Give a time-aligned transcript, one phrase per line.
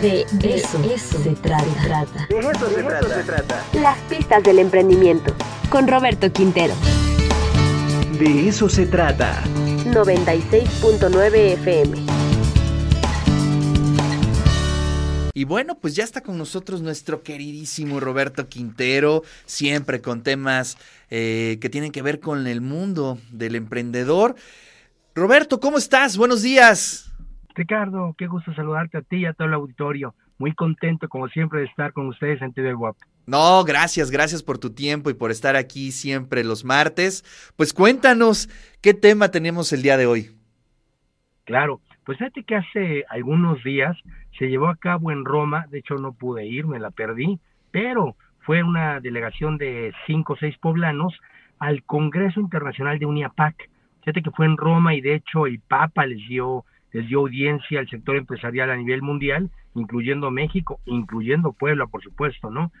[0.00, 1.64] De, eso, se, trata.
[2.30, 2.82] De eso, se,
[3.24, 3.64] trata.
[3.72, 5.34] Las pistas del emprendimiento.
[5.70, 6.72] Con Roberto Quintero.
[8.16, 9.42] De eso se trata.
[9.86, 11.96] 96.9 FM.
[15.34, 20.78] Y bueno, pues ya está con nosotros nuestro queridísimo Roberto Quintero, siempre con temas
[21.10, 24.36] eh, que tienen que ver con el mundo del emprendedor.
[25.16, 26.16] Roberto, ¿cómo estás?
[26.16, 27.07] Buenos días.
[27.58, 30.14] Ricardo, qué gusto saludarte a ti y a todo el auditorio.
[30.38, 32.72] Muy contento, como siempre, de estar con ustedes en TV.
[33.26, 37.24] No, gracias, gracias por tu tiempo y por estar aquí siempre los martes.
[37.56, 38.48] Pues cuéntanos
[38.80, 40.30] qué tema tenemos el día de hoy.
[41.46, 43.96] Claro, pues fíjate que hace algunos días
[44.38, 47.40] se llevó a cabo en Roma, de hecho no pude ir, me la perdí,
[47.72, 48.14] pero
[48.46, 51.12] fue una delegación de cinco o seis poblanos
[51.58, 53.68] al Congreso Internacional de UNIAPAC.
[54.02, 57.80] Fíjate que fue en Roma y de hecho el Papa les dio les dio audiencia
[57.80, 62.72] al sector empresarial a nivel mundial, incluyendo México, incluyendo Puebla, por supuesto, ¿no?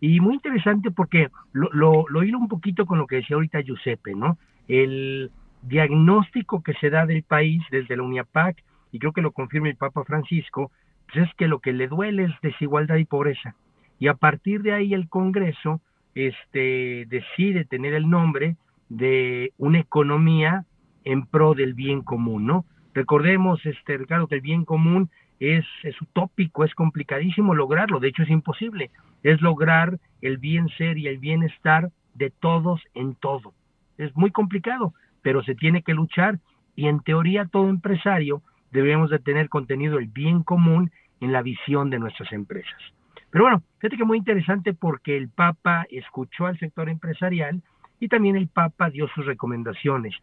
[0.00, 3.60] Y muy interesante porque lo, lo, lo hilo un poquito con lo que decía ahorita
[3.60, 4.38] Giuseppe, ¿no?
[4.68, 5.30] El
[5.62, 9.76] diagnóstico que se da del país desde la UNIAPAC, y creo que lo confirma el
[9.76, 10.70] Papa Francisco,
[11.12, 13.54] pues es que lo que le duele es desigualdad y pobreza.
[13.98, 15.80] Y a partir de ahí el Congreso
[16.14, 18.56] este, decide tener el nombre
[18.88, 20.64] de una economía
[21.04, 22.64] en pro del bien común, ¿no?
[22.96, 25.66] Recordemos, este, Ricardo, que el bien común es,
[26.00, 28.90] utópico, es complicadísimo lograrlo, de hecho es imposible,
[29.22, 33.52] es lograr el bien ser y el bienestar de todos en todo.
[33.98, 36.38] Es muy complicado, pero se tiene que luchar
[36.74, 38.40] y en teoría todo empresario
[38.72, 42.80] debemos de tener contenido el bien común en la visión de nuestras empresas.
[43.28, 47.60] Pero bueno, fíjate que muy interesante porque el Papa escuchó al sector empresarial
[48.00, 50.14] y también el Papa dio sus recomendaciones.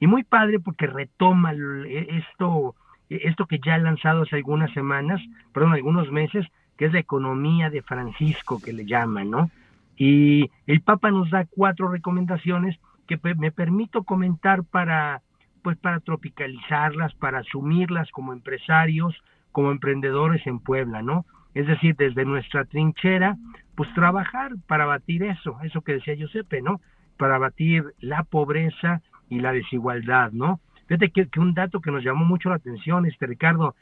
[0.00, 2.74] Y muy padre porque retoma e, esto,
[3.10, 5.20] e, esto que ya ha lanzado hace algunas semanas,
[5.52, 6.46] perdón, algunos meses,
[6.76, 9.50] que es la economía de Francisco, que le llaman, ¿no?
[9.96, 12.78] Y el Papa nos da cuatro recomendaciones
[13.08, 15.22] que me permito comentar para,
[15.62, 19.16] pues, para tropicalizarlas, para asumirlas como empresarios,
[19.50, 21.24] como emprendedores en Puebla, ¿no?
[21.54, 23.36] Es decir, desde nuestra trinchera,
[23.74, 26.80] pues trabajar para batir eso, eso que decía Giuseppe, ¿no?
[27.16, 30.60] Para batir la pobreza, y la desigualdad, ¿no?
[30.86, 33.74] Fíjate que, un dato que nos llamó mucho la atención, este Ricardo,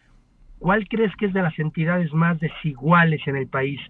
[0.58, 3.80] ¿cuál crees que es de las entidades más desiguales en el país?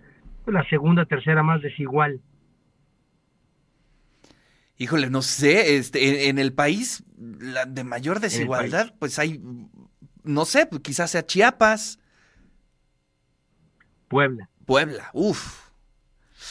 [0.46, 2.20] La segunda, tercera más desigual.
[4.76, 9.40] Híjole, no sé, este, en, el país la de mayor desigualdad, pues hay,
[10.22, 11.98] no sé, pues quizás sea Chiapas.
[14.08, 14.50] Puebla.
[14.66, 15.70] Puebla, uff.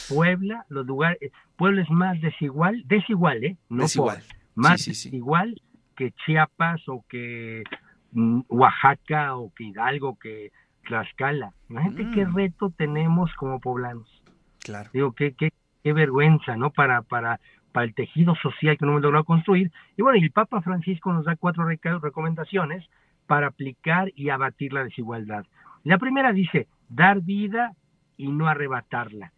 [0.10, 3.58] Puebla, los lugares, Puebla es más desigual, desigual, ¿eh?
[3.70, 4.24] No desigual
[4.56, 5.62] más igual
[5.96, 7.64] que Chiapas o que
[8.12, 10.52] mm, Oaxaca o que Hidalgo, que
[10.86, 11.54] Tlaxcala.
[11.70, 12.36] Imagínate qué mm.
[12.36, 14.24] reto tenemos como poblanos.
[14.60, 14.90] Claro.
[14.94, 15.52] Digo, qué, qué,
[15.84, 16.72] qué vergüenza, ¿no?
[16.72, 17.40] Para, para,
[17.72, 19.72] para el tejido social que no hemos logrado construir.
[19.98, 22.86] Y bueno, y el Papa Francisco nos da cuatro recomendaciones
[23.28, 25.46] para aplicar y abatir la desigualdad.
[25.84, 27.74] La primera dice, dar vida
[28.18, 29.32] y no arrebatarla.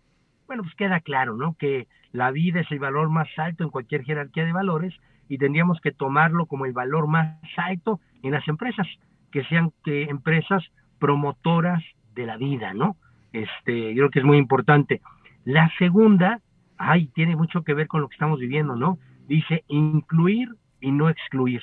[0.47, 1.56] Bueno, pues queda claro, ¿no?
[1.59, 4.94] Que la vida es el valor más alto en cualquier jerarquía de valores
[5.28, 8.88] y tendríamos que tomarlo como el valor más alto en las empresas,
[9.31, 10.63] que sean que empresas
[11.00, 11.84] promotoras
[12.16, 12.96] de la vida, ¿no?
[13.34, 15.02] Este, yo creo que es muy importante.
[15.44, 16.40] La segunda,
[16.78, 18.97] ay, tiene mucho que ver con lo que estamos viviendo, ¿no?
[19.28, 21.62] Dice incluir y no excluir.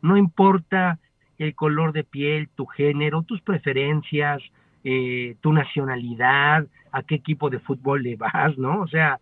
[0.00, 0.98] No importa
[1.38, 4.40] el color de piel, tu género, tus preferencias,
[4.84, 8.80] eh, tu nacionalidad, a qué equipo de fútbol le vas, ¿no?
[8.80, 9.20] O sea,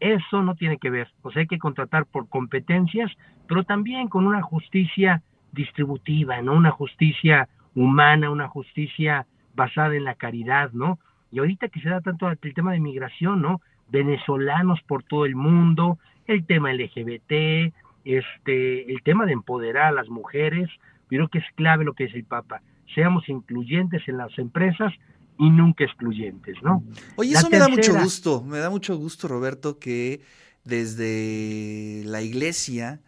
[0.00, 1.08] eso no tiene que ver.
[1.22, 3.10] O sea, hay que contratar por competencias,
[3.46, 5.22] pero también con una justicia
[5.52, 6.54] distributiva, ¿no?
[6.54, 10.98] Una justicia humana, una justicia basada en la caridad, ¿no?
[11.30, 13.60] Y ahorita que se da tanto el tema de migración, ¿no?
[13.88, 17.72] Venezolanos por todo el mundo, el tema LGBT,
[18.04, 20.70] este, el tema de empoderar a las mujeres,
[21.08, 22.62] creo que es clave lo que dice el Papa.
[22.94, 24.92] Seamos incluyentes en las empresas,
[25.40, 26.84] y nunca excluyentes, ¿no?
[27.16, 30.20] Oye, eso me da mucho gusto, me da mucho gusto, Roberto, que
[30.64, 33.00] desde la iglesia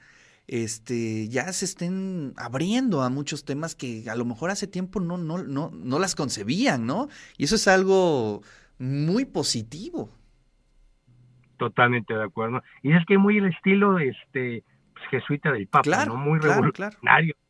[0.49, 5.19] este, ya se estén abriendo a muchos temas que a lo mejor hace tiempo no,
[5.19, 7.09] no, no, no las concebían, ¿no?
[7.37, 8.41] Y eso es algo
[8.79, 10.09] muy positivo.
[11.59, 12.63] Totalmente de acuerdo.
[12.83, 14.65] Y es que muy el estilo este
[14.95, 16.17] pues, jesuita del Papa, ¿no?
[16.17, 17.42] Muy revolucionario, Muy,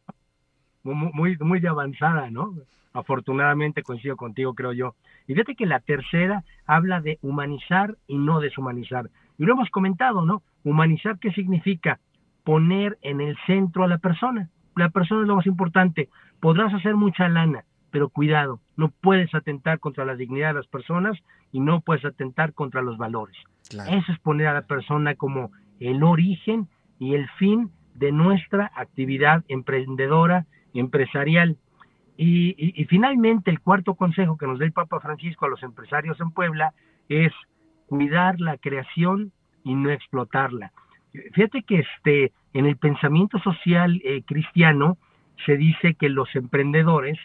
[0.84, 2.54] muy, muy de avanzada, ¿no?
[2.92, 4.94] afortunadamente coincido contigo, creo yo.
[5.26, 9.10] Y fíjate que la tercera habla de humanizar y no deshumanizar.
[9.38, 10.42] Y lo hemos comentado, ¿no?
[10.64, 12.00] Humanizar, ¿qué significa?
[12.44, 14.50] Poner en el centro a la persona.
[14.76, 16.08] La persona es lo más importante.
[16.40, 21.18] Podrás hacer mucha lana, pero cuidado, no puedes atentar contra la dignidad de las personas
[21.52, 23.36] y no puedes atentar contra los valores.
[23.70, 26.68] Eso es poner a la persona como el origen
[26.98, 30.46] y el fin de nuestra actividad emprendedora,
[30.80, 31.56] empresarial.
[32.16, 36.30] Y, finalmente, el cuarto consejo que nos da el Papa Francisco a los empresarios en
[36.30, 36.72] Puebla
[37.08, 37.32] es
[37.86, 39.32] cuidar la creación
[39.64, 40.72] y no explotarla.
[41.32, 44.98] Fíjate que este, en el pensamiento social eh, cristiano
[45.44, 47.18] se dice que los emprendedores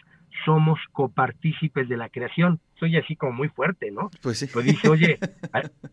[0.44, 2.60] somos copartícipes de la creación.
[2.78, 4.10] Soy así como muy fuerte, ¿no?
[4.22, 4.46] Pues sí.
[4.52, 5.18] Pues dice, oye,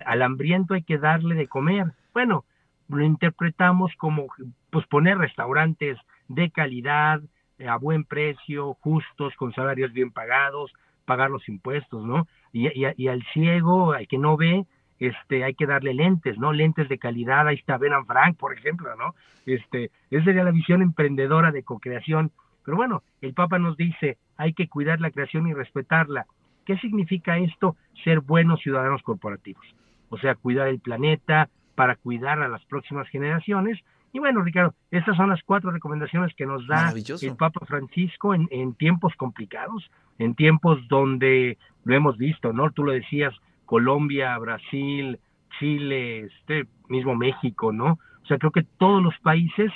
[0.05, 1.85] al, hambriento hay que darle de comer.
[2.13, 2.45] Bueno,
[2.87, 4.27] lo interpretamos como
[4.69, 5.97] pues poner restaurantes
[6.27, 7.21] de calidad,
[7.67, 10.73] a buen precio, justos, con salarios bien pagados,
[11.05, 12.27] pagar los impuestos, ¿no?
[12.51, 14.65] Y, y, al ciego, al que no ve,
[14.99, 16.53] este, hay que darle lentes, ¿no?
[16.53, 19.13] Lentes de calidad, ahí está Benan Frank, por ejemplo, ¿no?
[19.45, 22.31] Este, esa sería la visión emprendedora de co-creación.
[22.63, 26.25] Pero bueno, el Papa nos dice, hay que cuidar la creación y respetarla.
[26.65, 27.75] ¿Qué significa esto?
[28.03, 29.65] Ser buenos ciudadanos corporativos.
[30.09, 33.79] O sea, cuidar el planeta para cuidar a las próximas generaciones.
[34.15, 38.47] Y bueno, Ricardo, estas son las cuatro recomendaciones que nos da el Papa Francisco en,
[38.49, 42.71] en tiempos complicados, en tiempos donde lo hemos visto, ¿no?
[42.71, 43.33] Tú lo decías,
[43.65, 45.19] Colombia, Brasil,
[45.59, 47.99] Chile, este mismo México, ¿no?
[48.23, 49.69] O sea, creo que todos los países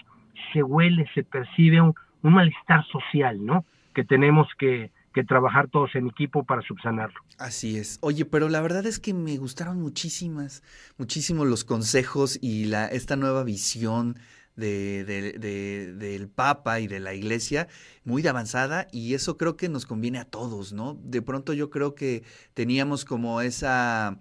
[0.53, 3.65] se huele, se percibe un, un malestar social, ¿no?
[3.93, 7.19] Que tenemos que, que trabajar todos en equipo para subsanarlo.
[7.37, 7.97] Así es.
[8.01, 10.63] Oye, pero la verdad es que me gustaron muchísimas,
[10.97, 14.17] muchísimo los consejos y la, esta nueva visión
[14.55, 17.67] de, de, del Papa y de la Iglesia
[18.03, 20.99] muy avanzada y eso creo que nos conviene a todos, ¿no?
[21.01, 22.23] De pronto yo creo que
[22.53, 24.17] teníamos como esa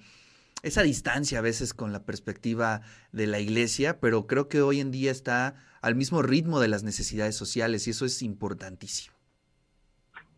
[0.63, 2.83] esa distancia a veces con la perspectiva
[3.13, 6.83] de la iglesia, pero creo que hoy en día está al mismo ritmo de las
[6.83, 9.18] necesidades sociales y eso es importantísimo.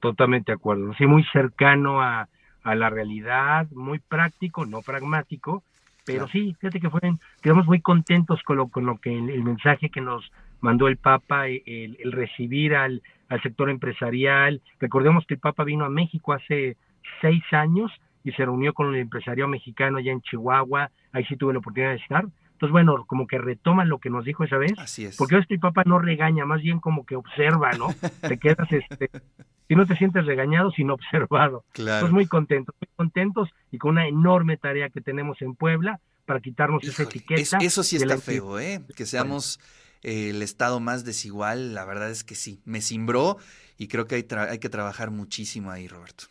[0.00, 0.94] Totalmente de acuerdo.
[0.94, 2.28] Sí, muy cercano a,
[2.62, 5.62] a la realidad, muy práctico, no pragmático,
[6.04, 9.90] pero sí, fíjate que fueron, quedamos muy contentos con lo, con lo que el, mensaje
[9.90, 10.30] que nos
[10.60, 14.60] mandó el Papa, el, el recibir al, al, sector empresarial.
[14.80, 16.76] Recordemos que el Papa vino a México hace
[17.20, 17.92] seis años
[18.24, 21.92] y se reunió con el empresario mexicano allá en Chihuahua, ahí sí tuve la oportunidad
[21.92, 22.24] de estar.
[22.52, 24.74] Entonces, bueno, como que retoman lo que nos dijo esa vez.
[24.78, 25.16] Así es.
[25.16, 27.88] Porque este Papa no regaña, más bien como que observa, ¿no?
[28.20, 29.10] Te quedas este,
[29.70, 31.64] si no te sientes regañado, sino observado.
[31.70, 32.08] Claro.
[32.08, 36.82] muy contentos, muy contentos y con una enorme tarea que tenemos en Puebla para quitarnos
[36.82, 37.58] esa etiqueta.
[37.60, 38.82] eso sí está feo, ¿eh?
[38.96, 39.60] Que seamos
[40.02, 43.36] eh, el estado más desigual, la verdad es que sí, me cimbró
[43.78, 46.24] y creo que hay, hay que trabajar muchísimo ahí, Roberto.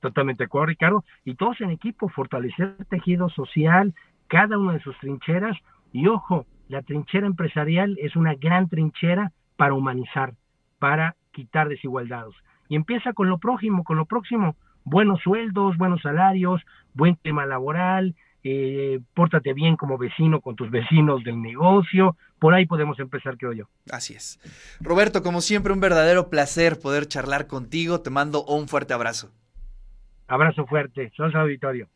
[0.00, 1.04] Totalmente de acuerdo, Ricardo.
[1.24, 3.94] Y todos en equipo, fortalecer el tejido social,
[4.26, 5.56] cada una de sus trincheras.
[5.92, 10.34] Y ojo, la trinchera empresarial es una gran trinchera para humanizar,
[10.80, 12.34] para quitar desigualdades.
[12.68, 16.60] Y empieza con lo próximo, con lo próximo, buenos sueldos, buenos salarios,
[16.94, 22.66] buen tema laboral, eh, pórtate bien como vecino con tus vecinos del negocio, por ahí
[22.66, 23.64] podemos empezar, creo yo.
[23.90, 24.40] Así es.
[24.80, 29.30] Roberto, como siempre, un verdadero placer poder charlar contigo, te mando un fuerte abrazo.
[30.26, 31.88] Abrazo fuerte, sos auditorio.